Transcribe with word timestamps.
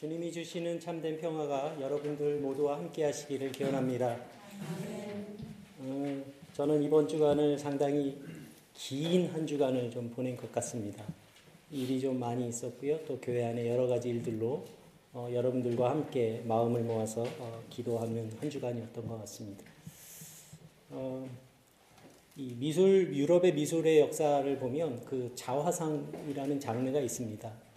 주님이 0.00 0.32
주시는 0.32 0.80
참된 0.80 1.20
평화가 1.20 1.78
여러분들 1.78 2.38
모두와 2.38 2.78
함께 2.78 3.04
하시기를 3.04 3.52
기원합니다. 3.52 4.16
어, 5.78 6.24
저는 6.54 6.82
이번 6.82 7.06
주간을 7.06 7.58
상당히 7.58 8.16
긴 8.72 9.30
한 9.30 9.46
주간을 9.46 9.90
좀 9.90 10.08
보낸 10.08 10.38
것 10.38 10.50
같습니다. 10.52 11.04
일이 11.70 12.00
좀 12.00 12.18
많이 12.18 12.48
있었고요. 12.48 12.98
또 13.06 13.18
교회 13.20 13.44
안에 13.44 13.68
여러 13.68 13.86
가지 13.88 14.08
일들로 14.08 14.64
어, 15.12 15.28
여러분들과 15.30 15.90
함께 15.90 16.40
마음을 16.46 16.80
모아서 16.80 17.26
어, 17.38 17.62
기도하는 17.68 18.32
한 18.40 18.48
주간이었던 18.48 19.06
것 19.06 19.20
같습니다. 19.20 19.64
어, 20.88 21.28
이 22.36 22.54
미술 22.58 23.14
유럽의 23.14 23.52
미술의 23.52 24.00
역사를 24.00 24.58
보면 24.58 25.04
그 25.04 25.30
자화상이라는 25.34 26.58
장르가 26.58 27.00
있습니다. 27.00 27.69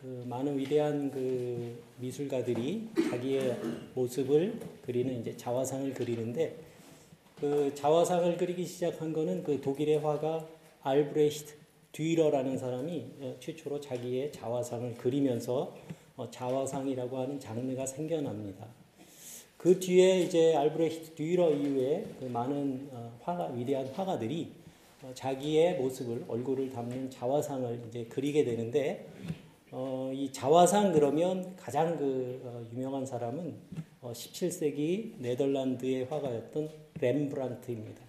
그 0.00 0.24
많은 0.28 0.56
위대한 0.56 1.10
그 1.10 1.76
미술가들이 1.98 2.88
자기의 3.10 3.56
모습을 3.94 4.60
그리는 4.82 5.20
이제 5.20 5.36
자화상을 5.36 5.92
그리는데 5.92 6.54
그 7.40 7.72
자화상을 7.74 8.36
그리기 8.36 8.64
시작한 8.64 9.12
거는 9.12 9.42
그 9.42 9.60
독일의 9.60 9.98
화가 9.98 10.46
알브레히트 10.82 11.54
듀러라는 11.90 12.58
사람이 12.58 13.06
어, 13.20 13.36
최초로 13.40 13.80
자기의 13.80 14.30
자화상을 14.30 14.94
그리면서 14.94 15.76
어, 16.16 16.30
자화상이라고 16.30 17.18
하는 17.18 17.40
장르가 17.40 17.84
생겨납니다. 17.84 18.66
그 19.56 19.80
뒤에 19.80 20.20
이제 20.20 20.54
알브레히트 20.54 21.14
듀러 21.16 21.50
이후에 21.50 22.06
그 22.20 22.26
많은 22.26 22.88
어, 22.92 23.18
화가 23.22 23.48
위대한 23.48 23.88
화가들이 23.88 24.52
자기의 25.14 25.78
모습을 25.78 26.24
얼굴을 26.28 26.70
담는 26.70 27.10
자화상을 27.10 27.80
이제 27.88 28.04
그리게 28.08 28.44
되는데 28.44 29.06
어, 29.70 30.10
이 30.14 30.32
자화상 30.32 30.92
그러면 30.92 31.54
가장 31.56 31.96
그 31.96 32.40
어, 32.44 32.64
유명한 32.72 33.04
사람은 33.04 33.54
어, 34.00 34.12
17세기 34.12 35.18
네덜란드의 35.18 36.06
화가였던 36.06 36.70
렘브란트입니다. 37.00 38.02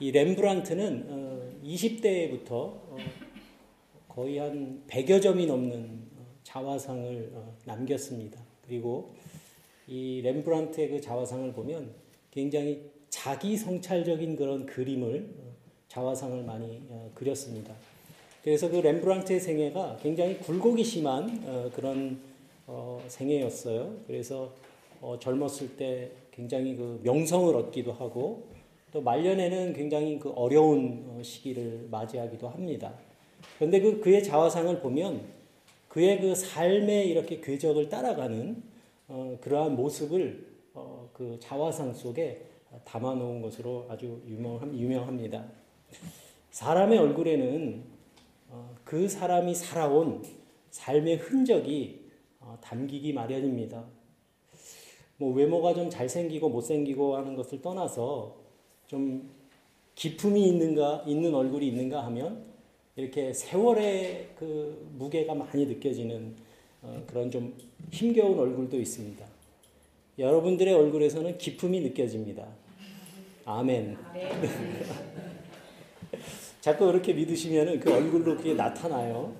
이 0.00 0.10
렘브란트는 0.10 1.06
어, 1.08 1.50
20대부터 1.64 2.50
어, 2.50 2.96
거의 4.08 4.38
한 4.38 4.82
100여 4.88 5.22
점이 5.22 5.46
넘는 5.46 6.08
어, 6.18 6.26
자화상을 6.42 7.30
어, 7.32 7.54
남겼습니다. 7.64 8.40
그리고 8.66 9.14
이 9.86 10.20
렘브란트의 10.24 10.88
그 10.88 11.00
자화상을 11.00 11.52
보면 11.52 11.94
굉장히 12.32 12.90
자기 13.08 13.56
성찰적인 13.56 14.34
그런 14.34 14.66
그림을 14.66 15.28
자화상을 15.86 16.42
많이 16.44 16.82
그렸습니다. 17.14 17.74
그래서 18.42 18.68
그 18.68 18.76
렘브란트의 18.76 19.38
생애가 19.38 19.98
굉장히 20.02 20.38
굴곡이 20.38 20.82
심한 20.82 21.42
어, 21.46 21.70
그런 21.74 22.18
어, 22.66 23.00
생애였어요. 23.06 23.94
그래서 24.06 24.52
어, 25.00 25.16
젊었을 25.18 25.76
때 25.76 26.10
굉장히 26.32 26.74
그 26.74 27.00
명성을 27.04 27.54
얻기도 27.54 27.92
하고 27.92 28.48
또 28.92 29.00
말년에는 29.00 29.72
굉장히 29.74 30.18
그 30.18 30.30
어려운 30.30 31.04
어, 31.08 31.22
시기를 31.22 31.86
맞이하기도 31.90 32.48
합니다. 32.48 32.92
그런데 33.58 33.80
그 33.80 34.00
그의 34.00 34.24
자화상을 34.24 34.80
보면 34.80 35.22
그의 35.88 36.20
그 36.20 36.34
삶의 36.34 37.08
이렇게 37.10 37.40
궤적을 37.40 37.88
따라가는 37.88 38.62
어, 39.08 39.38
그러한 39.40 39.76
모습을 39.76 40.46
어, 40.74 41.08
그 41.12 41.38
자화상 41.40 41.94
속에 41.94 42.46
담아놓은 42.84 43.42
것으로 43.42 43.86
아주 43.88 44.20
유명합니다. 44.26 45.44
사람의 46.50 46.98
얼굴에는 46.98 47.84
어, 47.84 47.91
그 48.84 49.08
사람이 49.08 49.54
살아온 49.54 50.22
삶의 50.70 51.16
흔적이 51.16 52.02
어, 52.40 52.58
담기기 52.60 53.12
마련입니다. 53.12 53.84
뭐 55.16 55.32
외모가 55.32 55.74
좀 55.74 55.88
잘생기고 55.88 56.48
못생기고 56.48 57.16
하는 57.16 57.36
것을 57.36 57.62
떠나서 57.62 58.36
좀 58.86 59.30
기품이 59.94 60.48
있는가 60.48 61.04
있는 61.06 61.34
얼굴이 61.34 61.68
있는가 61.68 62.04
하면 62.06 62.44
이렇게 62.96 63.32
세월의 63.32 64.30
그 64.36 64.90
무게가 64.98 65.34
많이 65.34 65.66
느껴지는 65.66 66.34
어, 66.82 67.02
그런 67.06 67.30
좀 67.30 67.56
힘겨운 67.90 68.38
얼굴도 68.38 68.78
있습니다. 68.80 69.24
여러분들의 70.18 70.74
얼굴에서는 70.74 71.38
기품이 71.38 71.80
느껴집니다. 71.80 72.46
아멘. 73.44 73.96
자꾸 76.62 76.86
그렇게 76.86 77.12
믿으시면 77.12 77.80
그 77.80 77.92
얼굴로 77.92 78.36
그게 78.36 78.54
나타나요. 78.54 79.34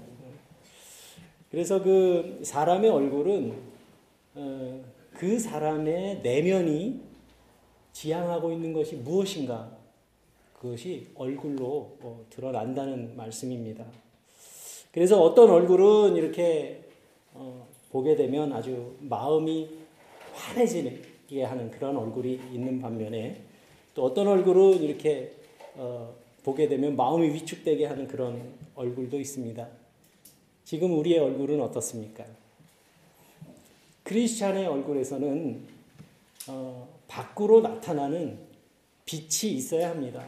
그래서 1.52 1.80
그 1.80 2.40
사람의 2.42 2.90
얼굴은 2.90 3.54
어, 4.34 4.84
그 5.12 5.38
사람의 5.38 6.22
내면이 6.22 7.00
지향하고 7.92 8.50
있는 8.50 8.72
것이 8.72 8.96
무엇인가 8.96 9.70
그것이 10.58 11.06
얼굴로 11.14 11.96
어, 12.00 12.26
드러난다는 12.28 13.16
말씀입니다. 13.16 13.84
그래서 14.90 15.22
어떤 15.22 15.48
얼굴은 15.48 16.16
이렇게 16.16 16.82
어, 17.34 17.68
보게 17.90 18.16
되면 18.16 18.52
아주 18.52 18.96
마음이 18.98 19.70
환해지게 20.34 21.44
하는 21.44 21.70
그런 21.70 21.96
얼굴이 21.96 22.40
있는 22.52 22.80
반면에 22.80 23.42
또 23.94 24.06
어떤 24.06 24.26
얼굴은 24.26 24.82
이렇게 24.82 25.30
보게 26.42 26.68
되면 26.68 26.96
마음이 26.96 27.28
위축되게 27.34 27.86
하는 27.86 28.06
그런 28.06 28.54
얼굴도 28.74 29.18
있습니다. 29.18 29.68
지금 30.64 30.98
우리의 30.98 31.18
얼굴은 31.18 31.60
어떻습니까? 31.60 32.24
크리스찬의 34.04 34.66
얼굴에서는 34.66 35.60
어, 36.48 36.88
밖으로 37.06 37.60
나타나는 37.60 38.38
빛이 39.04 39.52
있어야 39.54 39.90
합니다. 39.90 40.24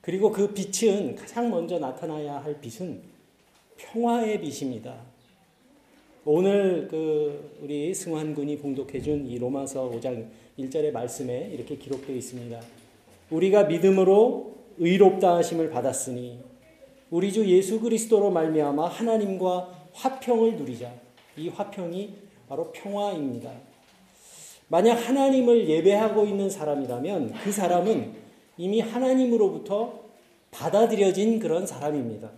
그리고 0.00 0.30
그 0.30 0.52
빛은 0.52 1.16
가장 1.16 1.50
먼저 1.50 1.78
나타나야 1.78 2.44
할 2.44 2.60
빛은 2.60 3.00
평화의 3.76 4.40
빛입니다. 4.40 5.00
오늘 6.24 6.86
그 6.88 7.58
우리 7.60 7.92
승환 7.94 8.34
군이 8.34 8.58
봉독해 8.58 9.00
준 9.00 9.26
이 9.26 9.38
로마서 9.38 9.90
5장 9.90 10.28
1절의 10.58 10.92
말씀에 10.92 11.50
이렇게 11.52 11.76
기록되어 11.76 12.14
있습니다. 12.14 12.60
우리가 13.30 13.64
믿음으로 13.64 14.54
의롭다 14.78 15.36
하심을 15.36 15.70
받았으니 15.70 16.40
우리 17.10 17.32
주 17.32 17.46
예수 17.46 17.80
그리스도로 17.80 18.30
말미암아 18.30 18.88
하나님과 18.88 19.82
화평을 19.92 20.56
누리자. 20.56 20.92
이 21.36 21.48
화평이 21.48 22.14
바로 22.48 22.72
평화입니다. 22.72 23.50
만약 24.68 24.94
하나님을 24.94 25.68
예배하고 25.68 26.24
있는 26.24 26.48
사람이라면 26.48 27.34
그 27.44 27.52
사람은 27.52 28.12
이미 28.56 28.80
하나님으로부터 28.80 30.00
받아들여진 30.50 31.38
그런 31.38 31.66
사람입니다. 31.66 32.30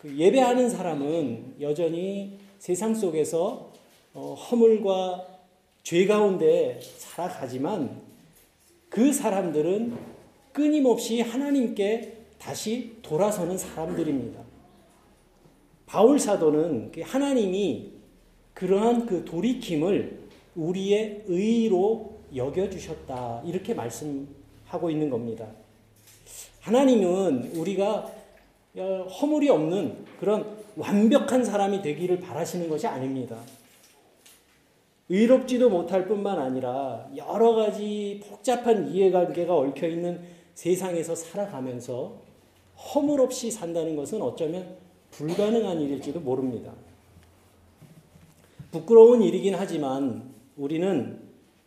그 0.00 0.16
예배하는 0.16 0.70
사람은 0.70 1.56
여전히 1.60 2.38
세상 2.58 2.94
속에서 2.94 3.72
어, 4.14 4.34
허물과 4.34 5.26
죄 5.82 6.06
가운데 6.06 6.80
살아가지만 6.98 8.00
그 8.88 9.12
사람들은 9.12 10.13
끊임없이 10.54 11.20
하나님께 11.20 12.16
다시 12.38 12.96
돌아서는 13.02 13.58
사람들입니다. 13.58 14.40
바울 15.84 16.18
사도는 16.18 16.92
그 16.92 17.02
하나님이 17.02 17.90
그러한 18.54 19.04
그 19.04 19.24
돌이킴을 19.24 20.20
우리의 20.54 21.24
의로 21.26 22.20
여겨주셨다. 22.34 23.42
이렇게 23.44 23.74
말씀하고 23.74 24.90
있는 24.90 25.10
겁니다. 25.10 25.48
하나님은 26.60 27.56
우리가 27.56 28.12
허물이 28.76 29.48
없는 29.50 30.04
그런 30.20 30.56
완벽한 30.76 31.44
사람이 31.44 31.82
되기를 31.82 32.20
바라시는 32.20 32.68
것이 32.68 32.86
아닙니다. 32.86 33.36
의롭지도 35.08 35.68
못할 35.68 36.06
뿐만 36.06 36.38
아니라 36.38 37.08
여러 37.16 37.54
가지 37.54 38.22
복잡한 38.24 38.88
이해관계가 38.88 39.54
얽혀 39.54 39.88
있는 39.88 40.43
세상에서 40.54 41.14
살아가면서 41.14 42.22
허물 42.76 43.20
없이 43.20 43.50
산다는 43.50 43.96
것은 43.96 44.22
어쩌면 44.22 44.76
불가능한 45.10 45.80
일일지도 45.80 46.20
모릅니다. 46.20 46.72
부끄러운 48.70 49.22
일이긴 49.22 49.54
하지만 49.54 50.34
우리는 50.56 51.20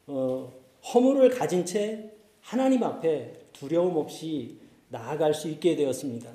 어, 0.08 0.52
허물을 0.94 1.30
가진 1.30 1.66
채 1.66 2.12
하나님 2.42 2.84
앞에 2.84 3.34
두려움 3.54 3.98
없이 3.98 4.58
나아갈 4.90 5.34
수 5.34 5.50
있게 5.50 5.76
되었습니다. 5.76 6.30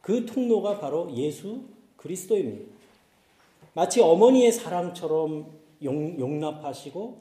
그 0.00 0.24
통로가 0.26 0.78
바로 0.78 1.10
예수 1.14 1.62
그리스도입니다. 1.96 2.70
마치 3.74 4.00
어머니의 4.00 4.52
사랑처럼 4.52 5.46
용, 5.82 6.18
용납하시고 6.18 7.18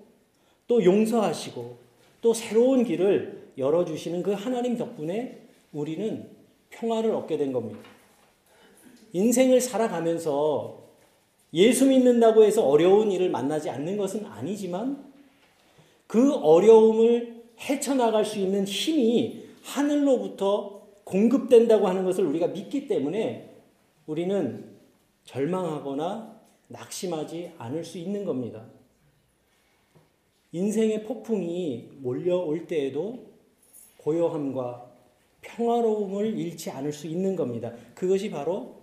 또 0.67 0.83
용서하시고 0.83 1.77
또 2.21 2.33
새로운 2.33 2.83
길을 2.83 3.46
열어주시는 3.57 4.23
그 4.23 4.31
하나님 4.33 4.77
덕분에 4.77 5.47
우리는 5.73 6.29
평화를 6.69 7.11
얻게 7.11 7.37
된 7.37 7.51
겁니다. 7.51 7.79
인생을 9.13 9.61
살아가면서 9.61 10.83
예수 11.53 11.87
믿는다고 11.87 12.43
해서 12.43 12.67
어려운 12.67 13.11
일을 13.11 13.29
만나지 13.29 13.69
않는 13.69 13.97
것은 13.97 14.25
아니지만 14.25 15.11
그 16.05 16.33
어려움을 16.35 17.43
헤쳐나갈 17.59 18.25
수 18.25 18.39
있는 18.39 18.65
힘이 18.65 19.45
하늘로부터 19.63 20.87
공급된다고 21.03 21.87
하는 21.87 22.03
것을 22.03 22.25
우리가 22.25 22.47
믿기 22.47 22.87
때문에 22.87 23.55
우리는 24.05 24.77
절망하거나 25.25 26.37
낙심하지 26.67 27.53
않을 27.57 27.83
수 27.83 27.97
있는 27.97 28.25
겁니다. 28.25 28.65
인생의 30.51 31.03
폭풍이 31.03 31.89
몰려올 31.97 32.67
때에도 32.67 33.26
고요함과 33.97 34.85
평화로움을 35.41 36.37
잃지 36.37 36.71
않을 36.71 36.91
수 36.91 37.07
있는 37.07 37.35
겁니다. 37.35 37.71
그것이 37.95 38.29
바로 38.29 38.75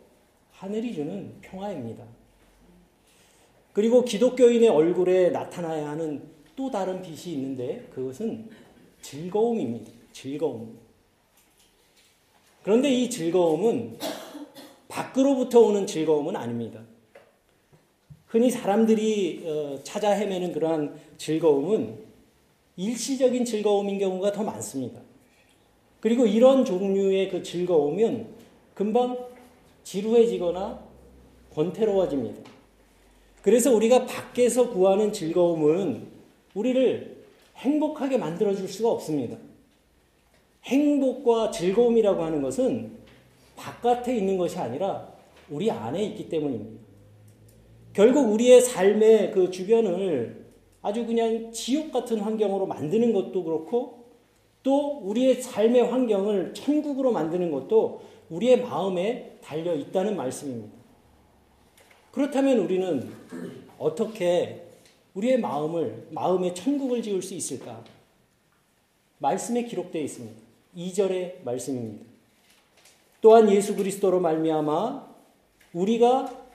하늘이 0.53 0.95
주는 0.95 1.35
평화입니다. 1.41 2.05
그리고 3.73 4.05
기독교인의 4.05 4.69
얼굴에 4.69 5.31
나타나야 5.31 5.91
하는 5.91 6.23
또 6.57 6.71
다른 6.71 7.03
빛이 7.03 7.35
있는데 7.35 7.89
그것은 7.91 8.49
즐거움입니다. 9.03 9.91
즐거움. 10.13 10.79
그런데 12.63 12.89
이 12.91 13.11
즐거움은 13.11 13.99
밖으로부터 14.89 15.61
오는 15.61 15.87
즐거움은 15.87 16.37
아닙니다. 16.37 16.81
흔히 18.27 18.51
사람들이 18.51 19.43
어, 19.45 19.79
찾아 19.83 20.11
헤매는 20.11 20.53
그러한 20.53 20.99
즐거움은 21.19 21.99
일시적인 22.77 23.45
즐거움인 23.45 23.99
경우가 23.99 24.33
더 24.33 24.43
많습니다. 24.43 25.01
그리고 26.05 26.27
이런 26.27 26.67
종류의 26.67 27.31
그 27.31 27.43
즐거움은 27.43 28.27
금방 28.75 29.17
지루해지거나 29.85 30.79
권태로워집니다. 31.55 32.43
그래서 33.41 33.75
우리가 33.75 34.05
밖에서 34.05 34.69
구하는 34.69 35.15
즐거움은 35.15 36.07
우리를 36.53 37.25
행복하게 37.57 38.19
만들어줄 38.19 38.69
수가 38.69 38.91
없습니다. 38.91 39.39
행복과 40.65 41.51
즐거움이라고 41.51 42.23
하는 42.23 42.43
것은 42.43 42.99
바깥에 43.57 44.15
있는 44.15 44.37
것이 44.37 44.59
아니라 44.59 45.11
우리 45.49 45.71
안에 45.71 46.05
있기 46.05 46.29
때문입니다. 46.29 46.85
결국 47.95 48.31
우리의 48.31 48.61
삶의 48.61 49.31
그 49.31 49.51
주변을 49.51 50.45
아주 50.83 51.07
그냥 51.07 51.51
지옥 51.51 51.93
같은 51.93 52.19
환경으로 52.19 52.67
만드는 52.67 53.15
것도 53.15 53.43
그렇고 53.43 54.04
또 54.65 54.99
우리의 55.03 55.43
삶의 55.43 55.89
환경을 55.89 56.55
천국으로 56.55 57.13
만드는 57.13 57.53
것도 57.53 58.01
우리의 58.31 58.63
마음에 58.63 59.39
달려 59.43 59.75
있다는 59.75 60.17
말씀입니다. 60.17 60.75
그렇다면 62.11 62.59
우리는 62.59 63.13
어떻게 63.79 64.63
우리의 65.13 65.39
마음을, 65.39 66.09
마음의 66.11 66.55
천국을 66.55 67.03
지을 67.03 67.23
수 67.23 67.35
있을까? 67.35 67.85
말씀에 69.19 69.65
기록되어 69.65 70.03
있습니다. 70.03 70.41
2절의 70.77 71.45
말씀입니다. 71.45 72.05
또한 73.21 73.51
예수 73.51 73.77
그리스도로 73.77 74.19
말미암아 74.21 75.15
우리가 75.75 76.47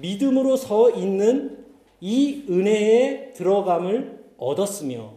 믿음으로 0.00 0.56
서 0.56 0.90
있는 0.90 1.66
이 2.00 2.44
은혜에 2.48 3.32
들어감을 3.32 4.34
얻었으며 4.38 5.15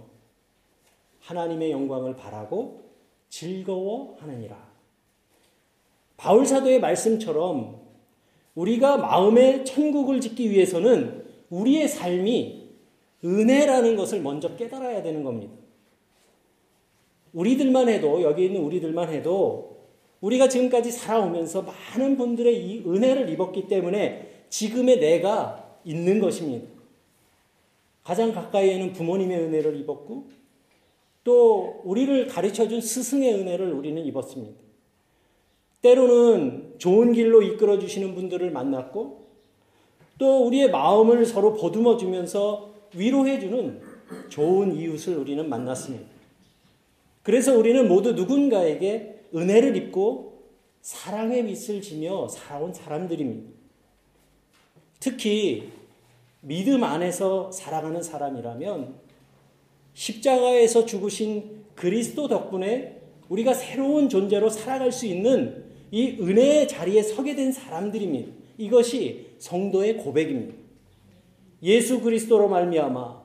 하나님의 1.29 1.69
영광을 1.69 2.15
바라고 2.15 2.89
즐거워하느니라. 3.29 4.57
바울 6.17 6.45
사도의 6.45 6.79
말씀처럼 6.79 7.79
우리가 8.55 8.97
마음의 8.97 9.63
천국을 9.63 10.21
짓기 10.21 10.49
위해서는 10.49 11.23
우리의 11.51 11.87
삶이 11.87 12.69
은혜라는 13.23 13.95
것을 13.95 14.21
먼저 14.21 14.55
깨달아야 14.55 15.03
되는 15.03 15.23
겁니다. 15.23 15.53
우리들만 17.33 17.89
해도, 17.89 18.23
여기 18.23 18.45
있는 18.45 18.61
우리들만 18.61 19.13
해도 19.13 19.77
우리가 20.21 20.49
지금까지 20.49 20.91
살아오면서 20.91 21.61
많은 21.61 22.17
분들의 22.17 22.65
이 22.65 22.83
은혜를 22.87 23.29
입었기 23.29 23.67
때문에 23.67 24.45
지금의 24.49 24.99
내가 24.99 25.77
있는 25.85 26.19
것입니다. 26.19 26.67
가장 28.03 28.33
가까이에는 28.33 28.93
부모님의 28.93 29.37
은혜를 29.37 29.79
입었고 29.81 30.38
또 31.29 31.79
우리를 31.83 32.25
가르쳐 32.25 32.67
준 32.67 32.81
스승의 32.81 33.35
은혜를 33.35 33.71
우리는 33.71 34.03
입었습니다. 34.03 34.59
때로는 35.83 36.73
좋은 36.79 37.13
길로 37.13 37.43
이끌어 37.43 37.77
주시는 37.77 38.15
분들을 38.15 38.49
만났고 38.49 39.27
또 40.17 40.47
우리의 40.47 40.71
마음을 40.71 41.27
서로 41.27 41.53
보듬어 41.53 41.97
주면서 41.97 42.73
위로해 42.95 43.39
주는 43.39 43.79
좋은 44.29 44.75
이웃을 44.75 45.17
우리는 45.17 45.47
만났습니다. 45.47 46.09
그래서 47.21 47.55
우리는 47.55 47.87
모두 47.87 48.13
누군가에게 48.13 49.25
은혜를 49.35 49.75
입고 49.75 50.41
사랑의 50.81 51.45
빛을 51.45 51.83
지며 51.83 52.27
살아온 52.27 52.73
사람들입니다. 52.73 53.51
특히 54.99 55.69
믿음 56.41 56.83
안에서 56.83 57.51
살아가는 57.51 58.01
사람이라면 58.01 59.08
십자가에서 59.99 60.85
죽으신 60.85 61.65
그리스도 61.75 62.29
덕분에 62.29 63.01
우리가 63.27 63.53
새로운 63.53 64.07
존재로 64.07 64.49
살아갈 64.49 64.93
수 64.93 65.05
있는 65.05 65.65
이 65.91 66.17
은혜의 66.21 66.69
자리에 66.69 67.03
서게 67.03 67.35
된 67.35 67.51
사람들입니다. 67.51 68.31
이것이 68.57 69.27
성도의 69.39 69.97
고백입니다. 69.97 70.55
예수 71.63 71.99
그리스도로 71.99 72.47
말미암아 72.47 73.23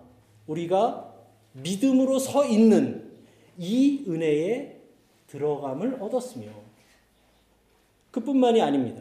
우리가 0.49 1.15
믿음으로 1.53 2.19
서 2.19 2.45
있는 2.45 3.09
이 3.57 4.05
은혜에 4.09 4.81
들어감을 5.29 6.03
얻었으며 6.03 6.49
그뿐만이 8.11 8.61
아닙니다. 8.61 9.01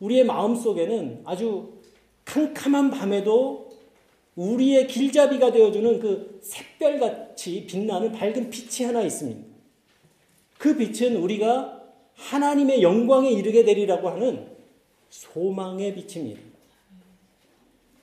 우리의 0.00 0.24
마음 0.24 0.54
속에는 0.54 1.22
아주 1.24 1.72
캄캄한 2.26 2.90
밤에도 2.90 3.71
우리의 4.36 4.86
길잡이가 4.86 5.52
되어주는 5.52 6.00
그 6.00 6.40
샛별같이 6.42 7.66
빛나는 7.66 8.12
밝은 8.12 8.50
빛이 8.50 8.86
하나 8.86 9.02
있습니다. 9.02 9.40
그 10.58 10.76
빛은 10.76 11.16
우리가 11.16 11.82
하나님의 12.14 12.82
영광에 12.82 13.30
이르게 13.30 13.64
되리라고 13.64 14.08
하는 14.08 14.46
소망의 15.10 15.94
빛입니다. 15.94 16.40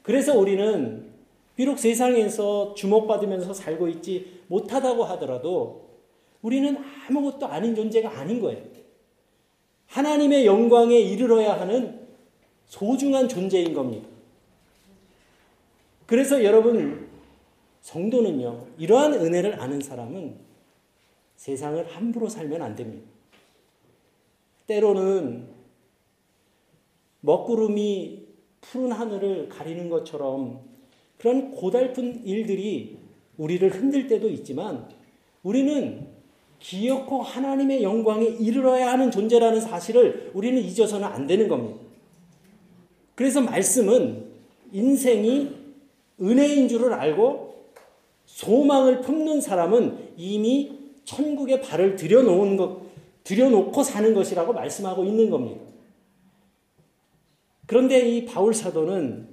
그래서 0.03 0.37
우리는 0.37 1.09
비록 1.55 1.79
세상에서 1.79 2.73
주목받으면서 2.73 3.53
살고 3.53 3.87
있지 3.89 4.39
못하다고 4.47 5.03
하더라도 5.03 5.89
우리는 6.41 6.77
아무것도 7.07 7.47
아닌 7.47 7.75
존재가 7.75 8.17
아닌 8.17 8.39
거예요. 8.39 8.63
하나님의 9.87 10.45
영광에 10.45 10.97
이르러야 10.97 11.59
하는 11.59 12.07
소중한 12.65 13.27
존재인 13.27 13.73
겁니다. 13.73 14.07
그래서 16.09 16.43
여러분, 16.43 17.07
성도는요, 17.81 18.65
이러한 18.79 19.13
은혜를 19.13 19.61
아는 19.61 19.79
사람은 19.79 20.37
세상을 21.35 21.85
함부로 21.85 22.27
살면 22.27 22.63
안 22.63 22.75
됩니다. 22.75 23.07
때로는 24.65 25.49
먹구름이 27.19 28.25
푸른 28.59 28.91
하늘을 28.91 29.49
가리는 29.49 29.87
것처럼 29.87 30.61
그런 31.19 31.51
고달픈 31.51 32.25
일들이 32.25 32.97
우리를 33.37 33.69
흔들 33.69 34.07
때도 34.07 34.29
있지만 34.29 34.89
우리는 35.43 36.07
기어코 36.57 37.21
하나님의 37.21 37.83
영광에 37.83 38.25
이르러야 38.25 38.93
하는 38.93 39.11
존재라는 39.11 39.61
사실을 39.61 40.31
우리는 40.33 40.59
잊어서는 40.59 41.07
안 41.07 41.27
되는 41.27 41.47
겁니다. 41.47 41.79
그래서 43.13 43.41
말씀은 43.41 44.25
인생이 44.71 45.58
은혜인 46.21 46.67
줄을 46.67 46.93
알고 46.93 47.49
소망을 48.25 49.01
품는 49.01 49.41
사람은 49.41 50.13
이미 50.17 50.77
천국에 51.03 51.61
발을 51.61 51.95
들여놓은 51.95 52.57
것, 52.57 52.81
들여놓고 53.23 53.83
사는 53.83 54.13
것이라고 54.13 54.53
말씀하고 54.53 55.03
있는 55.03 55.29
겁니다. 55.29 55.61
그런데 57.65 57.99
이 58.07 58.25
바울 58.25 58.53
사도는 58.53 59.27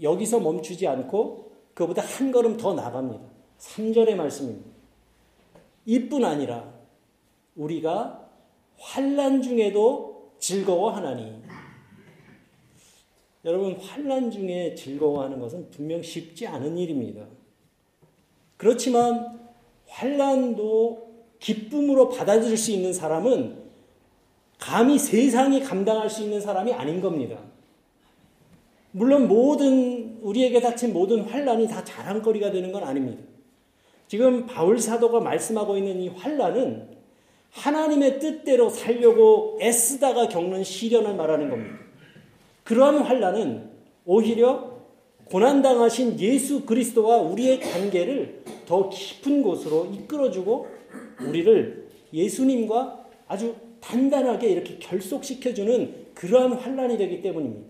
여기서 0.00 0.40
멈추지 0.40 0.86
않고 0.86 1.52
그보다 1.74 2.02
한 2.02 2.32
걸음 2.32 2.56
더 2.56 2.74
나갑니다. 2.74 3.24
3절의 3.58 4.14
말씀입니다. 4.14 4.70
이뿐 5.86 6.24
아니라 6.24 6.72
우리가 7.54 8.28
환란 8.78 9.42
중에도 9.42 10.32
즐거워하나니 10.38 11.42
여러분 13.46 13.76
환란 13.76 14.32
중에 14.32 14.74
즐거워하는 14.74 15.38
것은 15.38 15.70
분명 15.70 16.02
쉽지 16.02 16.48
않은 16.48 16.76
일입니다. 16.76 17.24
그렇지만 18.56 19.38
환란도 19.86 21.06
기쁨으로 21.38 22.08
받아들일 22.08 22.56
수 22.56 22.72
있는 22.72 22.92
사람은 22.92 23.64
감히 24.58 24.98
세상이 24.98 25.60
감당할 25.60 26.10
수 26.10 26.24
있는 26.24 26.40
사람이 26.40 26.72
아닌 26.72 27.00
겁니다. 27.00 27.38
물론 28.90 29.28
모든 29.28 30.18
우리에게 30.22 30.60
닥친 30.60 30.92
모든 30.92 31.20
환란이 31.20 31.68
다 31.68 31.84
자랑거리가 31.84 32.50
되는 32.50 32.72
건 32.72 32.82
아닙니다. 32.82 33.22
지금 34.08 34.46
바울 34.46 34.80
사도가 34.80 35.20
말씀하고 35.20 35.76
있는 35.76 36.00
이 36.00 36.08
환란은 36.08 36.96
하나님의 37.50 38.18
뜻대로 38.18 38.70
살려고 38.70 39.58
애쓰다가 39.60 40.28
겪는 40.28 40.64
시련을 40.64 41.14
말하는 41.14 41.48
겁니다. 41.48 41.85
그러한 42.66 42.98
환란은 42.98 43.70
오히려 44.04 44.76
고난당하신 45.26 46.18
예수 46.18 46.66
그리스도와 46.66 47.18
우리의 47.18 47.60
관계를 47.60 48.42
더 48.66 48.88
깊은 48.88 49.42
곳으로 49.42 49.86
이끌어주고 49.86 50.66
우리를 51.28 51.88
예수님과 52.12 53.06
아주 53.28 53.54
단단하게 53.80 54.48
이렇게 54.48 54.78
결속시켜주는 54.78 56.06
그러한 56.14 56.54
환란이 56.54 56.98
되기 56.98 57.22
때문입니다. 57.22 57.68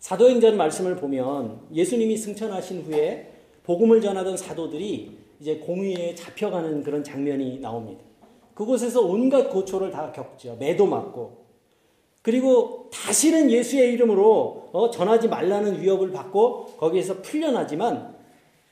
사도행전 0.00 0.56
말씀을 0.56 0.96
보면 0.96 1.60
예수님이 1.72 2.16
승천하신 2.16 2.82
후에 2.82 3.32
복음을 3.62 4.00
전하던 4.00 4.36
사도들이 4.36 5.16
이제 5.40 5.58
공의에 5.58 6.14
잡혀가는 6.16 6.82
그런 6.82 7.04
장면이 7.04 7.60
나옵니다. 7.60 8.02
그곳에서 8.54 9.00
온갖 9.00 9.48
고초를 9.50 9.92
다 9.92 10.10
겪죠. 10.10 10.56
매도 10.58 10.86
맞고. 10.86 11.37
그리고 12.28 12.90
다시는 12.92 13.50
예수의 13.50 13.94
이름으로 13.94 14.68
어, 14.72 14.90
전하지 14.90 15.28
말라는 15.28 15.80
위협을 15.80 16.12
받고 16.12 16.74
거기에서 16.76 17.22
풀려나지만 17.22 18.14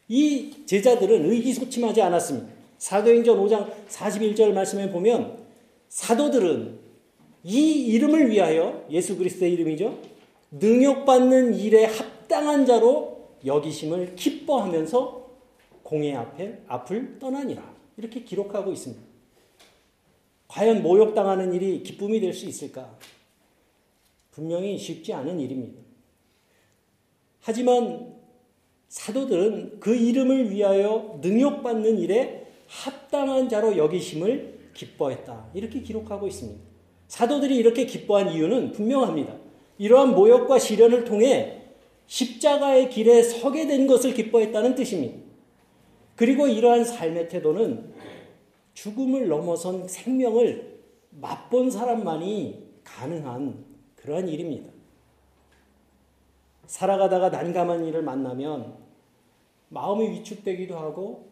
이 0.08 0.66
제자들은 0.66 1.30
의기소침하지 1.30 2.02
않았습니다. 2.02 2.52
사도행전 2.76 3.38
5장 3.38 3.72
41절 3.88 4.52
말씀에 4.52 4.90
보면 4.90 5.38
사도들은 5.88 6.80
이 7.44 7.86
이름을 7.86 8.28
위하여 8.28 8.84
예수 8.90 9.16
그리스도의 9.16 9.54
이름이죠. 9.54 10.00
능욕받는 10.50 11.54
일에 11.54 11.86
합당한 11.86 12.66
자로 12.66 13.30
여기심을 13.46 14.16
기뻐하면서 14.16 15.30
공의 15.82 16.14
앞에 16.14 16.58
앞을 16.66 17.18
떠나니라. 17.18 17.62
이렇게 17.96 18.22
기록하고 18.22 18.70
있습니다. 18.70 19.02
과연 20.48 20.82
모욕당하는 20.82 21.54
일이 21.54 21.82
기쁨이 21.82 22.20
될 22.20 22.34
수 22.34 22.44
있을까? 22.44 22.94
분명히 24.37 24.76
쉽지 24.76 25.14
않은 25.14 25.40
일입니다. 25.40 25.81
하지만 27.40 28.14
사도들은 28.88 29.81
그 29.81 29.97
이름을 29.97 30.50
위하여 30.50 31.19
능욕받는 31.23 31.99
일에 31.99 32.47
합당한 32.66 33.49
자로 33.49 33.78
여기심을 33.78 34.73
기뻐했다. 34.75 35.52
이렇게 35.55 35.81
기록하고 35.81 36.26
있습니다. 36.26 36.61
사도들이 37.09 37.57
이렇게 37.57 37.87
기뻐한 37.87 38.31
이유는 38.31 38.73
분명합니다. 38.73 39.35
이러한 39.78 40.14
모욕과 40.14 40.59
시련을 40.59 41.05
통해 41.05 41.62
십자가의 42.07 42.90
길에 42.90 43.23
서게 43.23 43.66
된 43.66 43.87
것을 43.87 44.12
기뻐했다는 44.12 44.75
뜻입니다. 44.75 45.16
그리고 46.14 46.47
이러한 46.47 46.85
삶의 46.85 47.31
태도는 47.31 47.90
죽음을 48.75 49.28
넘어선 49.28 49.88
생명을 49.88 50.78
맛본 51.09 51.71
사람만이 51.71 52.66
가능한 52.85 53.65
그러한 54.06 54.28
일입니다. 54.28 54.70
살아가다가 56.66 57.28
난감한 57.28 57.84
일을 57.86 58.02
만나면 58.02 58.75
마음이 59.68 60.10
위축되기도 60.10 60.76
하고 60.76 61.26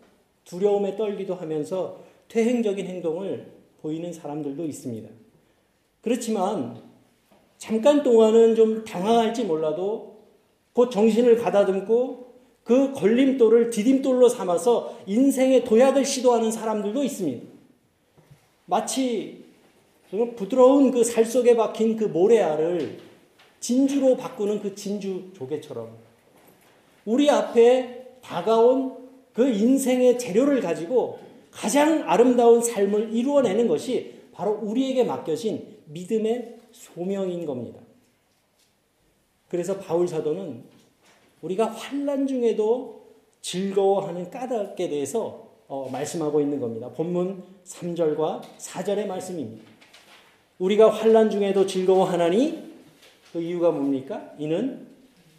두려움에 0.44 0.96
떨기도 0.96 1.36
하면서 1.36 2.00
퇴행적인 2.28 2.86
행동을 2.86 3.52
보이는 3.80 4.12
사람들도 4.12 4.64
있습니다. 4.64 5.08
그렇지만 6.00 6.82
잠깐 7.58 8.02
동안은 8.02 8.56
좀 8.56 8.84
당황할지 8.84 9.44
몰라도 9.44 10.18
곧 10.72 10.90
정신을 10.90 11.36
가다듬고 11.36 12.34
그 12.64 12.92
걸림돌을 12.92 13.70
디딤돌로 13.70 14.28
삼아서 14.28 14.98
인생의 15.06 15.64
도약을 15.64 16.04
시도하는 16.04 16.50
사람들도 16.50 17.04
있습니다. 17.04 17.46
마치 18.66 19.43
부드러운 20.36 20.90
그 20.90 21.02
살 21.04 21.24
속에 21.24 21.56
박힌 21.56 21.96
그 21.96 22.04
모래알을 22.04 22.98
진주로 23.60 24.16
바꾸는 24.16 24.60
그 24.60 24.74
진주 24.74 25.30
조개처럼 25.34 25.90
우리 27.04 27.30
앞에 27.30 28.18
다가온 28.22 28.96
그 29.32 29.48
인생의 29.48 30.18
재료를 30.18 30.60
가지고 30.60 31.18
가장 31.50 32.08
아름다운 32.08 32.60
삶을 32.60 33.12
이루어내는 33.12 33.68
것이 33.68 34.14
바로 34.32 34.52
우리에게 34.62 35.04
맡겨진 35.04 35.78
믿음의 35.86 36.58
소명인 36.72 37.46
겁니다. 37.46 37.80
그래서 39.48 39.78
바울 39.78 40.08
사도는 40.08 40.64
우리가 41.42 41.66
환란 41.66 42.26
중에도 42.26 43.04
즐거워하는 43.40 44.30
까닭에 44.30 44.88
대해서 44.88 45.48
어, 45.68 45.88
말씀하고 45.90 46.40
있는 46.40 46.60
겁니다. 46.60 46.88
본문 46.90 47.42
3절과 47.64 48.42
4절의 48.58 49.06
말씀입니다. 49.06 49.73
우리가 50.64 50.88
환란 50.88 51.28
중에도 51.28 51.66
즐거워하나니 51.66 52.62
그 53.32 53.40
이유가 53.40 53.70
뭡니까? 53.70 54.32
이는 54.38 54.86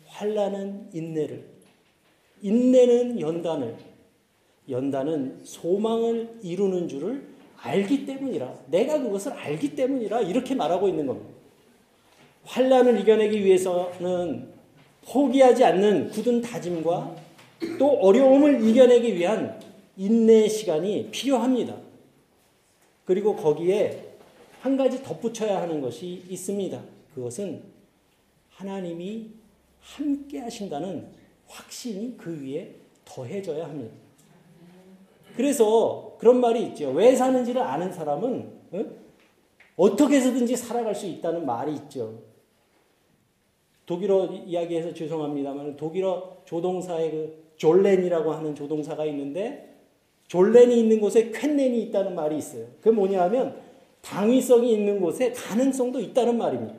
환란은 0.05 0.89
인내를, 0.93 1.43
인내는 2.43 3.19
연단을, 3.19 3.75
연단은 4.69 5.39
소망을 5.43 6.29
이루는 6.43 6.87
줄을 6.87 7.23
알기 7.57 8.05
때문이라. 8.05 8.53
내가 8.67 9.01
그것을 9.01 9.31
알기 9.31 9.75
때문이라 9.75 10.21
이렇게 10.21 10.53
말하고 10.53 10.87
있는 10.87 11.07
겁니다. 11.07 11.29
환란을 12.43 12.99
이겨내기 12.99 13.43
위해서는 13.43 14.49
포기하지 15.07 15.63
않는 15.63 16.11
굳은 16.11 16.41
다짐과 16.41 17.15
또 17.79 17.87
어려움을 17.87 18.67
이겨내기 18.67 19.15
위한 19.15 19.59
인내의 19.97 20.49
시간이 20.49 21.09
필요합니다. 21.09 21.75
그리고 23.05 23.35
거기에 23.35 24.04
한 24.65 24.77
가지 24.77 25.03
덧붙여야 25.03 25.61
하는 25.61 25.79
것이 25.79 26.23
있습니다. 26.27 26.81
그것은 27.13 27.61
하나님이 28.49 29.29
함께 29.79 30.39
하신다는 30.39 31.07
확신이 31.45 32.17
그 32.17 32.41
위에 32.41 32.73
더해져야 33.05 33.65
합니다. 33.65 33.93
그래서 35.35 36.15
그런 36.17 36.39
말이 36.39 36.63
있죠. 36.63 36.89
왜 36.89 37.15
사는지를 37.15 37.61
아는 37.61 37.93
사람은 37.93 38.53
어? 39.75 39.95
떻게 39.95 40.15
해서든지 40.15 40.55
살아갈 40.55 40.95
수 40.95 41.05
있다는 41.05 41.45
말이 41.45 41.75
있죠. 41.75 42.23
독일어 43.85 44.25
이야기해서 44.47 44.95
죄송합니다만 44.95 45.75
독일어 45.75 46.37
조동사의 46.45 47.11
그 47.11 47.51
졸렌이라고 47.57 48.31
하는 48.33 48.55
조동사가 48.55 49.05
있는데 49.05 49.75
졸렌이 50.27 50.79
있는 50.79 50.99
곳에 50.99 51.29
퀸렌이 51.29 51.83
있다는 51.83 52.15
말이 52.15 52.35
있어요. 52.35 52.65
그게 52.81 52.89
뭐냐 52.89 53.21
하면 53.25 53.63
당위성이 54.05 54.73
있는 54.73 55.01
곳에 55.01 55.31
가능성도 55.31 55.99
있다는 55.99 56.37
말입니다. 56.37 56.75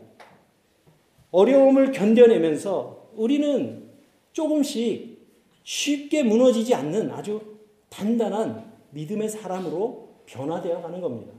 어려움을 1.33 1.91
견뎌내면서 1.91 3.09
우리는 3.17 3.91
조금씩 4.33 5.19
쉽게 5.65 6.23
무너지지 6.23 6.75
않는 6.75 7.11
아주 7.11 7.41
단단한 7.89 8.73
믿음의 8.91 9.29
사람으로 9.29 10.09
변화되어 10.27 10.81
가는 10.81 11.01
겁니다. 11.01 11.33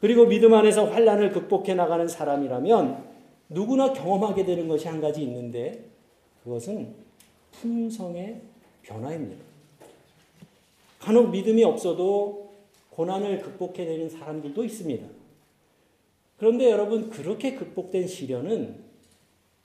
그리고 0.00 0.26
믿음 0.26 0.52
안에서 0.54 0.86
환란을 0.86 1.30
극복해 1.30 1.74
나가는 1.74 2.06
사람이라면 2.08 3.04
누구나 3.50 3.92
경험하게 3.92 4.44
되는 4.44 4.66
것이 4.66 4.88
한 4.88 5.00
가지 5.00 5.22
있는데 5.22 5.84
그것은 6.42 6.94
품성의 7.52 8.40
변화입니다. 8.82 9.44
간혹 10.98 11.30
믿음이 11.30 11.62
없어도 11.64 12.47
고난을 12.98 13.42
극복해내는 13.42 14.10
사람들도 14.10 14.64
있습니다. 14.64 15.06
그런데 16.36 16.68
여러분, 16.68 17.08
그렇게 17.10 17.54
극복된 17.54 18.08
시련은 18.08 18.74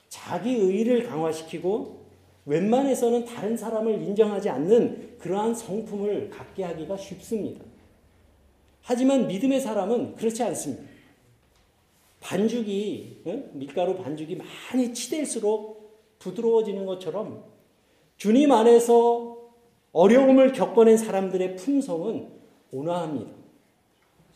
자기 0.08 0.54
의를 0.54 1.02
강화시키고 1.02 2.04
웬만해서는 2.46 3.24
다른 3.24 3.56
사람을 3.56 4.02
인정하지 4.02 4.50
않는 4.50 5.18
그러한 5.18 5.52
성품을 5.52 6.30
갖게 6.30 6.62
하기가 6.62 6.96
쉽습니다. 6.96 7.64
하지만 8.82 9.26
믿음의 9.26 9.60
사람은 9.60 10.14
그렇지 10.14 10.44
않습니다. 10.44 10.84
반죽이 12.20 13.22
밀가루 13.52 13.96
반죽이 13.96 14.36
많이 14.36 14.94
치댈수록 14.94 16.20
부드러워지는 16.20 16.86
것처럼 16.86 17.42
주님 18.16 18.52
안에서 18.52 19.38
어려움을 19.90 20.52
겪어낸 20.52 20.96
사람들의 20.96 21.56
품성은 21.56 22.43
온화합니다. 22.74 23.30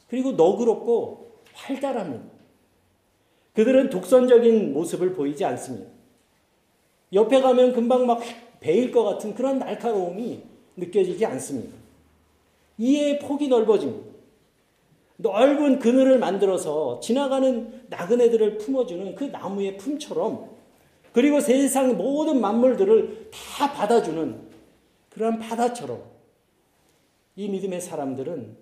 그리고 0.08 0.32
너그럽고 0.32 1.32
활달합니다. 1.52 2.24
그들은 3.54 3.90
독선적인 3.90 4.72
모습을 4.72 5.12
보이지 5.14 5.44
않습니다. 5.44 5.90
옆에 7.12 7.40
가면 7.40 7.72
금방 7.72 8.06
막 8.06 8.20
베일 8.60 8.92
것 8.92 9.02
같은 9.02 9.34
그런 9.34 9.58
날카로움이 9.58 10.42
느껴지지 10.76 11.26
않습니다. 11.26 11.76
이해의 12.78 13.18
폭이 13.18 13.48
넓어집니다. 13.48 14.08
넓은 15.16 15.80
그늘을 15.80 16.18
만들어서 16.18 17.00
지나가는 17.00 17.82
나그네들을 17.88 18.58
품어주는 18.58 19.16
그 19.16 19.24
나무의 19.24 19.76
품처럼 19.76 20.48
그리고 21.12 21.40
세상 21.40 21.96
모든 21.96 22.40
만물들을 22.40 23.30
다 23.32 23.72
받아주는 23.72 24.40
그러한 25.10 25.40
바다처럼 25.40 26.17
이 27.38 27.48
믿음의 27.48 27.80
사람들은 27.80 28.56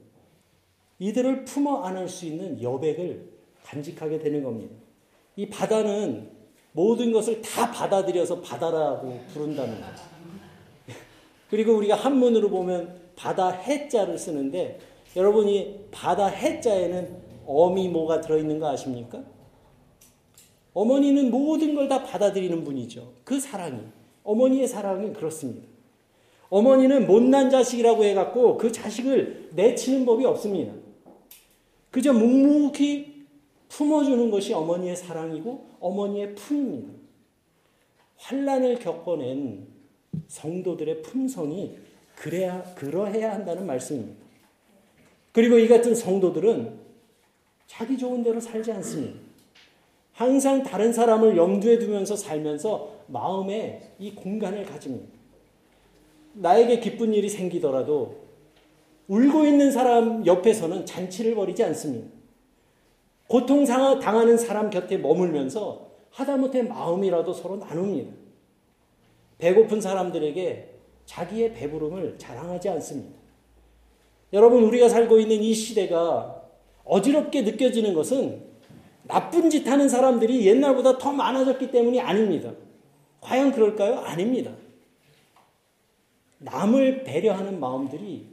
이들을 0.98 1.46
품어 1.46 1.84
안을 1.84 2.10
수 2.10 2.26
있는 2.26 2.62
여백을 2.62 3.26
간직하게 3.64 4.18
되는 4.18 4.44
겁니다. 4.44 4.74
이 5.34 5.48
바다는 5.48 6.30
모든 6.72 7.10
것을 7.10 7.40
다 7.40 7.70
받아들여서 7.72 8.42
바다라고 8.42 9.18
부른다는 9.32 9.80
거죠. 9.80 10.02
그리고 11.48 11.74
우리가 11.74 11.94
한문으로 11.94 12.50
보면 12.50 13.00
바다 13.16 13.48
해자를 13.48 14.18
쓰는데 14.18 14.78
여러분 15.16 15.48
이 15.48 15.78
바다 15.90 16.26
해자에는 16.26 17.16
어미 17.46 17.88
뭐가 17.88 18.20
들어있는 18.20 18.58
거 18.58 18.68
아십니까? 18.68 19.24
어머니는 20.74 21.30
모든 21.30 21.74
걸 21.74 21.88
다 21.88 22.02
받아들이는 22.02 22.62
분이죠. 22.62 23.14
그 23.24 23.40
사랑이. 23.40 23.80
어머니의 24.22 24.68
사랑은 24.68 25.14
그렇습니다. 25.14 25.66
어머니는 26.48 27.06
못난 27.06 27.50
자식이라고 27.50 28.04
해갖고 28.04 28.56
그 28.56 28.70
자식을 28.70 29.50
내치는 29.54 30.04
법이 30.04 30.24
없습니다. 30.24 30.72
그저 31.90 32.12
묵묵히 32.12 33.26
품어주는 33.68 34.30
것이 34.30 34.52
어머니의 34.52 34.96
사랑이고 34.96 35.66
어머니의 35.80 36.34
품입니다. 36.34 36.92
환란을 38.16 38.78
겪어낸 38.78 39.66
성도들의 40.28 41.02
품성이 41.02 41.76
그래야 42.14 42.62
그러해야 42.74 43.32
한다는 43.32 43.66
말씀입니다. 43.66 44.24
그리고 45.32 45.58
이 45.58 45.68
같은 45.68 45.94
성도들은 45.94 46.78
자기 47.66 47.98
좋은 47.98 48.22
대로 48.22 48.40
살지 48.40 48.72
않습니다. 48.72 49.20
항상 50.12 50.62
다른 50.62 50.92
사람을 50.92 51.36
염두에 51.36 51.78
두면서 51.78 52.16
살면서 52.16 53.04
마음에 53.08 53.92
이 53.98 54.14
공간을 54.14 54.64
가집니다. 54.64 55.15
나에게 56.36 56.80
기쁜 56.80 57.14
일이 57.14 57.28
생기더라도 57.28 58.26
울고 59.08 59.46
있는 59.46 59.70
사람 59.70 60.26
옆에서는 60.26 60.84
잔치를 60.84 61.34
벌이지 61.34 61.62
않습니다. 61.64 62.08
고통 63.28 63.64
당하는 63.64 64.36
사람 64.36 64.70
곁에 64.70 64.98
머물면서 64.98 65.86
하다못해 66.10 66.62
마음이라도 66.62 67.32
서로 67.32 67.56
나눕니다. 67.56 68.12
배고픈 69.38 69.80
사람들에게 69.80 70.74
자기의 71.04 71.54
배부름을 71.54 72.16
자랑하지 72.18 72.68
않습니다. 72.70 73.16
여러분, 74.32 74.64
우리가 74.64 74.88
살고 74.88 75.20
있는 75.20 75.36
이 75.36 75.54
시대가 75.54 76.42
어지럽게 76.84 77.42
느껴지는 77.42 77.94
것은 77.94 78.42
나쁜 79.04 79.50
짓 79.50 79.66
하는 79.68 79.88
사람들이 79.88 80.46
옛날보다 80.46 80.98
더 80.98 81.12
많아졌기 81.12 81.70
때문이 81.70 82.00
아닙니다. 82.00 82.52
과연 83.20 83.52
그럴까요? 83.52 83.98
아닙니다. 84.00 84.52
남을 86.38 87.04
배려하는 87.04 87.60
마음들이 87.60 88.26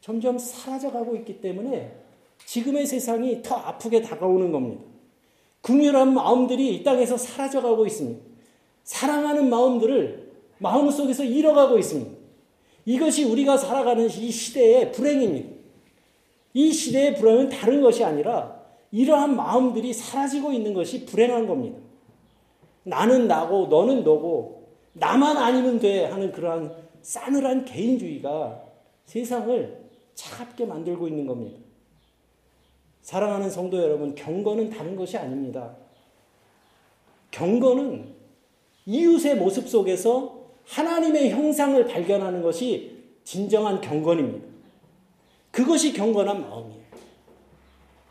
점점 0.00 0.38
사라져가고 0.38 1.16
있기 1.16 1.40
때문에 1.40 1.94
지금의 2.44 2.86
세상이 2.86 3.42
더 3.42 3.54
아프게 3.56 4.02
다가오는 4.02 4.50
겁니다. 4.50 4.82
긍휼한 5.60 6.12
마음들이 6.12 6.74
이 6.74 6.82
땅에서 6.82 7.16
사라져가고 7.16 7.86
있습니다. 7.86 8.20
사랑하는 8.84 9.48
마음들을 9.48 10.32
마음속에서 10.58 11.24
잃어가고 11.24 11.78
있습니다. 11.78 12.10
이것이 12.84 13.24
우리가 13.24 13.56
살아가는 13.56 14.06
이 14.06 14.30
시대의 14.30 14.90
불행입니다. 14.92 15.50
이 16.54 16.72
시대의 16.72 17.14
불행은 17.14 17.48
다른 17.48 17.80
것이 17.80 18.04
아니라 18.04 18.60
이러한 18.90 19.36
마음들이 19.36 19.92
사라지고 19.92 20.52
있는 20.52 20.74
것이 20.74 21.06
불행한 21.06 21.46
겁니다. 21.46 21.78
나는 22.82 23.28
나고 23.28 23.66
너는 23.66 24.02
너고 24.02 24.68
나만 24.94 25.36
아니면 25.36 25.78
돼 25.78 26.04
하는 26.06 26.32
그러한 26.32 26.74
싸늘한 27.02 27.64
개인주의가 27.64 28.64
세상을 29.06 29.82
차갑게 30.14 30.66
만들고 30.66 31.08
있는 31.08 31.26
겁니다. 31.26 31.58
사랑하는 33.02 33.50
성도 33.50 33.82
여러분, 33.82 34.14
경건은 34.14 34.70
다른 34.70 34.94
것이 34.96 35.18
아닙니다. 35.18 35.76
경건은 37.30 38.14
이웃의 38.86 39.36
모습 39.36 39.68
속에서 39.68 40.40
하나님의 40.64 41.30
형상을 41.30 41.84
발견하는 41.86 42.42
것이 42.42 43.02
진정한 43.24 43.80
경건입니다. 43.80 44.46
그것이 45.50 45.92
경건한 45.92 46.42
마음이에요. 46.42 46.82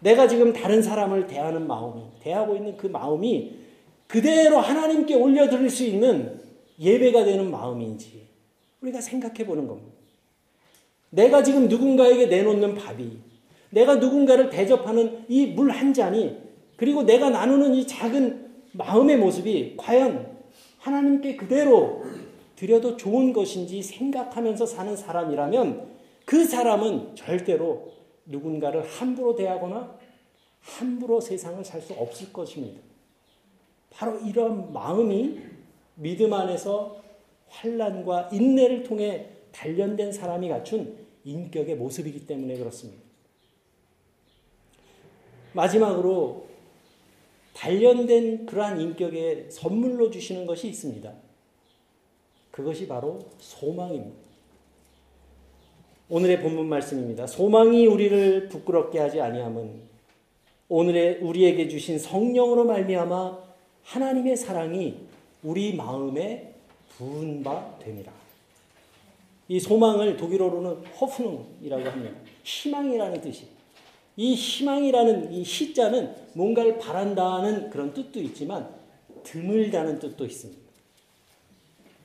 내가 0.02 0.28
지금 0.28 0.52
다른 0.52 0.82
사람을 0.82 1.28
대하는 1.28 1.68
마음이, 1.68 2.04
대하고 2.22 2.56
있는 2.56 2.76
그 2.76 2.88
마음이 2.88 3.60
그대로 4.08 4.60
하나님께 4.60 5.16
올려드릴 5.16 5.70
수 5.70 5.84
있는 5.84 6.42
예배가 6.80 7.24
되는 7.24 7.50
마음인지 7.50 8.28
우리가 8.82 9.02
생각해 9.02 9.46
보는 9.46 9.68
겁니다. 9.68 9.92
내가 11.10 11.44
지금 11.44 11.68
누군가에게 11.68 12.28
내놓는 12.28 12.76
밥이, 12.76 13.18
내가 13.70 13.96
누군가를 13.96 14.50
대접하는 14.50 15.26
이 15.30 15.54
물 15.54 15.72
한 15.72 15.94
잔이, 15.94 16.38
그리고 16.78 17.04
내가 17.04 17.30
나누는 17.30 17.76
이 17.76 17.86
작은 17.86 18.50
마음의 18.74 19.18
모습이 19.18 19.76
과연 19.78 20.36
하나님께 20.80 21.36
그대로 21.36 22.04
드려도 22.56 22.98
좋은 22.98 23.34
것인지 23.34 23.82
생각하면서 23.84 24.66
사는 24.66 24.96
사람이라면 24.96 25.92
그 26.26 26.46
사람은 26.46 27.16
절대로 27.16 27.92
누군가를 28.26 28.84
함부로 28.84 29.36
대하거나 29.36 29.96
함부로 30.62 31.20
세상을 31.20 31.64
살 31.66 31.82
수 31.82 31.94
없을 31.94 32.32
것입니다. 32.32 32.80
바로 33.90 34.20
이런 34.20 34.72
마음이 34.72 35.40
믿음 35.96 36.34
안에서 36.34 37.01
환란과 37.52 38.30
인내를 38.32 38.84
통해 38.84 39.28
단련된 39.52 40.12
사람이 40.12 40.50
갖춘 40.50 40.98
인격의 41.24 41.76
모습이기 41.76 42.26
때문에 42.26 42.58
그렇습니다. 42.58 43.02
마지막으로 45.54 46.48
단련된 47.54 48.46
그러한 48.46 48.80
인격에 48.80 49.48
선물로 49.50 50.10
주시는 50.10 50.46
것이 50.46 50.68
있습니다. 50.70 51.14
그것이 52.50 52.88
바로 52.88 53.20
소망입니다. 53.38 54.16
오늘의 56.10 56.42
본문 56.42 56.68
말씀입니다. 56.68 57.28
소망이 57.28 57.86
우리를 57.86 58.50
부끄럽게 58.50 59.00
하지 59.00 59.22
아니함은 59.22 59.82
오늘의 60.68 61.20
우리에게 61.20 61.68
주신 61.68 62.00
성령으로 62.00 62.66
말미암아 62.66 63.40
하나님의 63.84 64.38
사랑이 64.38 64.98
우리 65.44 65.76
마음에 65.76 66.51
부은 66.98 67.44
바 67.44 67.78
됨이라. 67.80 68.12
이 69.48 69.60
소망을 69.60 70.16
독일어로는 70.18 70.86
허프능이라고 70.86 71.90
합니다. 71.90 72.16
희망이라는 72.44 73.22
뜻이. 73.22 73.48
이 74.18 74.34
희망이라는 74.34 75.34
이 75.34 75.44
시자는 75.44 76.16
뭔가를 76.34 76.78
바란다는 76.78 77.70
그런 77.70 77.94
뜻도 77.94 78.22
있지만 78.22 78.70
드물다는 79.24 80.00
뜻도 80.00 80.26
있습니다. 80.26 80.62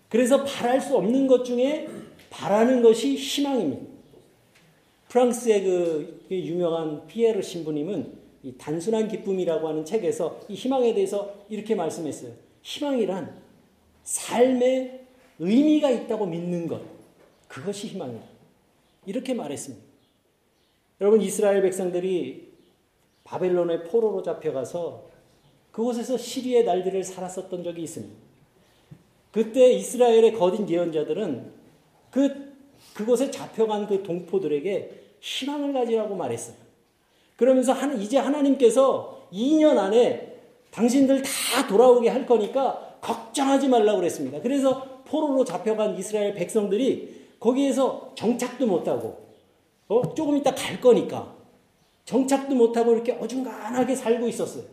그래서 0.09 0.45
바랄 0.45 0.81
수 0.81 0.97
없는 0.97 1.27
것 1.27 1.45
중에 1.45 1.89
바라는 2.31 2.83
것이 2.83 3.17
희망입니다. 3.17 3.87
프랑스의 5.09 5.63
그 5.65 6.21
유명한 6.31 7.07
피에르 7.07 7.41
신부님은 7.43 8.13
이 8.43 8.53
단순한 8.59 9.09
기쁨이라고 9.09 9.69
하는 9.69 9.85
책에서 9.85 10.41
이 10.49 10.55
희망에 10.55 10.95
대해서 10.95 11.35
이렇게 11.49 11.75
말씀했어요. 11.75 12.33
희망이란 12.63 13.46
삶에 14.07 15.05
의미가 15.41 15.91
있다고 15.91 16.27
믿는 16.27 16.69
것. 16.69 16.81
그것이 17.49 17.89
희망이다. 17.89 18.25
이렇게 19.05 19.35
말했습니다. 19.35 19.85
여러분, 21.01 21.21
이스라엘 21.21 21.61
백성들이 21.63 22.53
바벨론의 23.25 23.85
포로로 23.85 24.23
잡혀가서 24.23 25.05
그곳에서 25.73 26.17
시리의 26.17 26.65
날들을 26.65 27.05
살았었던 27.05 27.63
적이 27.65 27.83
있습니다. 27.83 28.15
그때 29.33 29.73
이스라엘의 29.73 30.33
거짓 30.33 30.67
예언자들은 30.71 31.53
그 32.11 32.55
그곳에 32.95 33.31
잡혀간 33.31 33.87
그 33.89 34.03
동포들에게 34.03 35.03
희망을 35.21 35.73
가지라고 35.75 36.15
말했어요. 36.15 36.57
그러면서 37.37 37.75
이제 37.97 38.17
하나님께서 38.17 39.29
2년 39.33 39.77
안에 39.77 40.39
당신들 40.71 41.23
다 41.23 41.67
돌아오게 41.69 42.09
할 42.09 42.25
거니까 42.25 42.86
걱정하지 43.07 43.69
말라고 43.69 44.01
그랬습니다. 44.01 44.41
그래서 44.41 44.85
포로로 45.05 45.45
잡혀간 45.45 45.97
이스라엘 45.97 46.35
백성들이 46.35 47.27
거기에서 47.39 48.11
정착도 48.17 48.67
못하고 48.67 49.27
어? 49.87 50.15
조금 50.15 50.37
있다 50.37 50.53
갈 50.55 50.81
거니까 50.81 51.37
정착도 52.05 52.55
못하고 52.57 52.93
이렇게 52.93 53.13
어중간하게 53.13 53.95
살고 53.95 54.27
있었어요. 54.27 54.65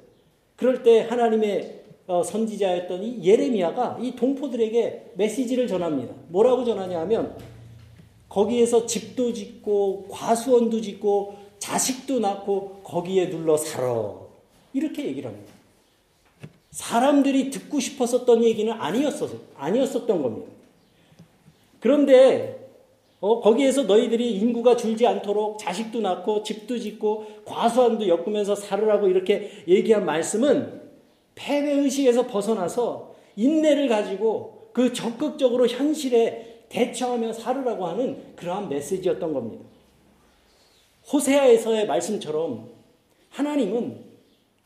그럴 0.56 0.82
때 0.82 1.02
하나님의 1.02 1.84
어, 2.08 2.24
선지자였던 2.24 3.04
이 3.04 3.24
예레미야가 3.24 4.00
이 4.02 4.16
동포들에게 4.16 5.14
메시지를 5.16 5.68
전합니다. 5.68 6.16
뭐라고 6.30 6.66
전하냐 6.66 7.00
하면 7.02 7.38
거기에서 8.30 8.88
집도 8.88 9.32
짓고 9.32 10.08
과수원도 10.10 10.82
짓고 10.82 11.36
자식도 11.60 12.20
낳고 12.20 12.82
거기에 12.84 13.30
눌러 13.30 13.56
살아. 13.56 14.12
이렇게 14.74 15.06
얘기를 15.06 15.30
합니다. 15.30 15.53
사람들이 16.74 17.52
듣고 17.52 17.80
싶었었던 17.80 18.44
얘기는 18.44 18.74
아니었어, 18.74 19.30
아니었었던 19.56 20.24
겁니다. 20.24 20.52
그런데 21.80 22.68
어, 23.20 23.40
거기에서 23.40 23.84
너희들이 23.84 24.38
인구가 24.38 24.76
줄지 24.76 25.06
않도록 25.06 25.60
자식도 25.60 26.02
낳고 26.02 26.42
집도 26.42 26.78
짓고 26.78 27.28
과수원도 27.46 28.08
엮으면서 28.08 28.56
살으라고 28.56 29.08
이렇게 29.08 29.52
얘기한 29.68 30.04
말씀은 30.04 30.82
패배의식에서 31.36 32.26
벗어나서 32.26 33.16
인내를 33.36 33.88
가지고 33.88 34.70
그 34.74 34.94
적극적으로 34.94 35.68
현실에 35.68 36.66
대처하며 36.70 37.34
살으라고 37.34 37.86
하는 37.86 38.36
그러한 38.36 38.68
메시지였던 38.68 39.32
겁니다. 39.32 39.64
호세아에서의 41.12 41.86
말씀처럼 41.86 42.68
하나님은 43.30 44.13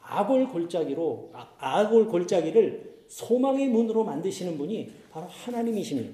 아골 0.10 0.50
골짜기로 0.50 1.32
아, 1.34 1.50
아골 1.60 2.08
골짜기를 2.08 2.98
소망의 3.08 3.68
문으로 3.68 4.04
만드시는 4.04 4.58
분이 4.58 4.92
바로 5.12 5.28
하나님이십니다. 5.28 6.14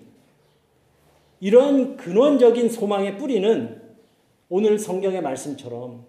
이런 1.39 1.97
근원적인 1.97 2.69
소망의 2.69 3.17
뿌리는 3.17 3.81
오늘 4.49 4.79
성경의 4.79 5.21
말씀처럼 5.21 6.05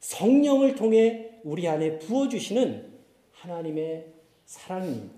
성령을 0.00 0.74
통해 0.74 1.40
우리 1.44 1.66
안에 1.66 1.98
부어주시는 1.98 2.88
하나님의 3.32 4.06
사랑입니다. 4.44 5.14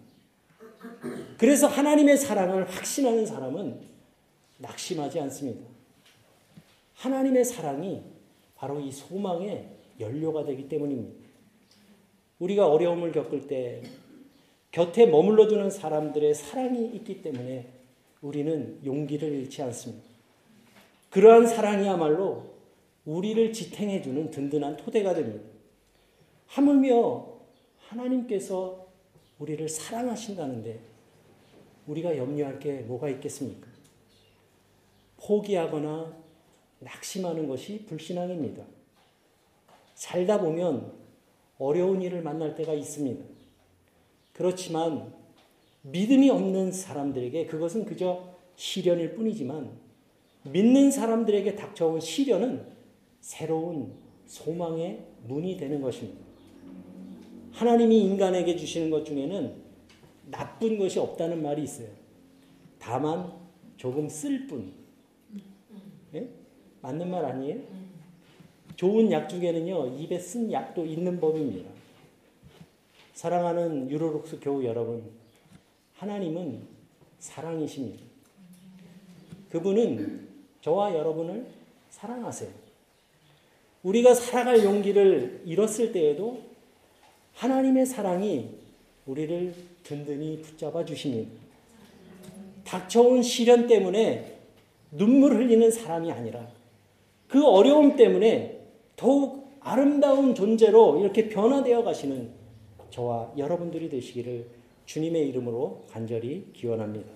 그래서 1.37 1.67
하나님의 1.67 2.17
사랑을 2.17 2.69
확신하는 2.69 3.27
사람은 3.27 3.81
낙심하지 4.59 5.21
않습니다. 5.21 5.67
하나님의 6.95 7.45
사랑이 7.45 8.03
바로 8.55 8.79
이 8.79 8.93
소망의 8.93 9.67
연료가 9.99 10.45
되기 10.45 10.69
때문입니다. 10.69 11.20
우리가 12.41 12.67
어려움을 12.67 13.13
겪을 13.13 13.47
때 13.47 13.83
곁에 14.73 15.07
머물러 15.07 15.49
주는 15.49 15.71
사람들의 15.71 16.35
사랑이 16.35 16.87
있기 16.97 17.23
때문에 17.23 17.69
우리는 18.23 18.81
용기를 18.85 19.29
잃지 19.33 19.63
않습니다. 19.63 20.05
그러한 21.11 21.47
사랑이야말로 21.47 22.45
우리를 23.05 23.53
지탱해 23.53 24.03
주는 24.03 24.31
든든한 24.31 24.77
토대가 24.77 25.15
됩니다. 25.15 25.45
하물며 26.47 27.27
하나님께서 27.89 28.87
우리를 29.39 29.69
사랑하신다는데 29.69 30.79
우리가 31.87 32.17
염려할 32.17 32.59
게 32.61 32.81
뭐가 32.81 33.09
있겠습니까? 33.09 33.67
포기하거나 35.17 36.17
낙심하는 36.79 37.49
것이 37.49 37.85
불신앙입니다. 37.87 38.65
살다 39.95 40.41
보면 40.41 41.00
어려운 41.61 42.01
일을 42.01 42.23
만날 42.23 42.55
때가 42.55 42.73
있습니다. 42.73 43.23
그렇지만 44.33 45.13
믿음이 45.83 46.31
없는 46.31 46.73
사람들에게 46.73 47.47
그것은 47.47 47.85
그저 47.85 48.35
시련일 48.57 49.15
뿐이지만 49.15 49.71
믿는 50.45 50.91
사람들에게 50.91 51.55
닥쳐온 51.55 52.01
시련은 52.01 52.65
새로운 53.21 53.93
소망의 54.27 55.05
문이 55.29 55.59
되는 55.59 55.83
것입니다. 55.83 56.19
하나님이 57.53 58.05
인간에게 58.05 58.57
주시는 58.57 58.89
것 58.89 59.05
중에는 59.05 59.55
나쁜 60.31 60.79
것이 60.79 60.99
없다는 60.99 61.43
말이 61.43 61.63
있어요. 61.63 61.89
다만 62.79 63.33
조금 63.77 64.09
쓸 64.09 64.47
뿐. 64.47 64.73
예? 66.15 66.29
맞는 66.81 67.11
말 67.11 67.25
아니에요? 67.25 67.61
좋은 68.77 69.11
약 69.13 69.29
중에는요, 69.29 69.99
입에 69.99 70.19
쓴 70.19 70.51
약도 70.51 70.85
있는 70.85 71.21
법입니다. 71.21 71.71
사랑하는 73.15 73.91
유로룩스 73.91 74.41
교우 74.41 74.65
여러분, 74.65 75.03
하나님은 75.97 76.63
사랑이십니다. 77.19 78.03
그분은 79.51 80.29
저와 80.63 80.95
여러분을 80.95 81.47
사랑하세요. 81.91 82.51
우리가 83.83 84.15
살아갈 84.15 84.65
용기를 84.65 85.43
잃었을 85.45 85.93
때에도 85.93 86.41
하나님의 87.35 87.87
사랑이 87.87 88.51
우리를 89.07 89.55
든든히 89.83 90.43
붙잡아 90.43 90.85
주십니다. 90.85 91.31
닥쳐온 92.65 93.23
시련 93.23 93.67
때문에 93.67 94.39
눈물 94.93 95.35
흘리는 95.35 95.71
사람이 95.71 96.11
아니라 96.13 96.49
그 97.29 97.47
어려움 97.47 97.97
때문에 97.97 98.60
더욱 99.01 99.49
아름다운 99.61 100.35
존재로 100.35 101.01
이렇게 101.01 101.31
변화되어 101.31 101.83
가시는 101.83 102.29
저와 102.91 103.33
여러분들이 103.39 103.89
되시기를 103.89 104.47
주님의 104.85 105.27
이름으로 105.31 105.87
간절히 105.91 106.53
기원합니다. 106.53 107.09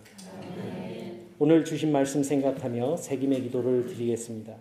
오늘 1.39 1.63
주신 1.63 1.93
말씀 1.93 2.23
생각하며 2.23 2.97
새김의 2.97 3.43
기도를 3.43 3.87
드리겠습니다. 3.87 4.57